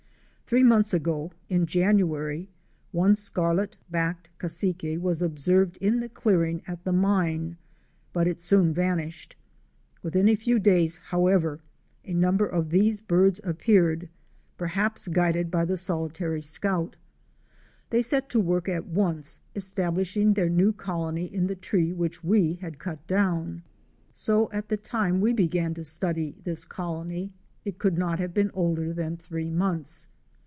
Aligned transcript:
Three 0.45 0.63
months 0.63 0.93
ago, 0.93 1.31
in 1.47 1.65
January, 1.65 2.49
one 2.91 3.15
Scarlet 3.15 3.77
backed 3.89 4.29
Cassique 4.37 4.99
was 4.99 5.21
observed 5.21 5.77
in 5.79 6.01
the 6.01 6.09
clearing 6.09 6.61
at 6.67 6.83
the 6.83 6.91
mine, 6.91 7.55
but 8.11 8.27
it 8.27 8.41
soon 8.41 8.73
vanished. 8.73 9.37
Within 10.03 10.27
a 10.27 10.35
few 10.35 10.59
days, 10.59 10.97
however, 10.97 11.61
a 12.03 12.13
number 12.13 12.45
of 12.45 12.69
these 12.69 12.99
birds 12.99 13.39
appeared, 13.45 14.09
perhaps 14.57 15.07
guided 15.07 15.51
by 15.51 15.63
the 15.63 15.77
solitary 15.77 16.41
scout. 16.41 16.97
A 16.97 16.97
GOLD 16.97 16.97
MINE 16.97 16.97
IN 16.97 17.89
THE 17.89 17.95
WILDERNESS 17.95 18.09
205 18.09 18.11
They 18.11 18.17
set 18.17 18.29
to 18.31 18.39
work 18.41 18.67
at 18.67 18.87
once, 18.93 19.41
establishing 19.55 20.33
their 20.33 20.49
new 20.49 20.73
colony 20.73 21.33
in 21.33 21.47
the 21.47 21.55
tree 21.55 21.93
which 21.93 22.25
we 22.25 22.55
had 22.55 22.77
cut 22.77 23.07
down. 23.07 23.63
So 24.11 24.51
at 24.51 24.67
the 24.67 24.75
time 24.75 25.21
we 25.21 25.31
began 25.31 25.73
to 25.75 25.85
study 25.85 26.35
this 26.43 26.65
colony, 26.65 27.31
it 27.63 27.79
could 27.79 27.97
not 27.97 28.19
have 28.19 28.33
been 28.33 28.51
older 28.53 28.91
than 28.91 29.15
three 29.15 29.49
months. 29.49 30.09